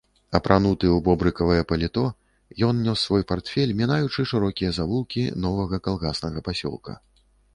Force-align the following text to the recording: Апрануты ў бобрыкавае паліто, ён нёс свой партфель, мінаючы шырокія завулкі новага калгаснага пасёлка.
Апрануты 0.37 0.87
ў 0.91 0.99
бобрыкавае 1.07 1.61
паліто, 1.71 2.05
ён 2.69 2.79
нёс 2.87 3.03
свой 3.09 3.23
партфель, 3.33 3.75
мінаючы 3.83 4.27
шырокія 4.33 4.71
завулкі 4.79 5.23
новага 5.47 5.81
калгаснага 5.89 6.39
пасёлка. 6.49 6.99